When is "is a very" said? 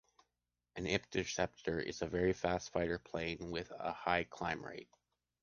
1.79-2.33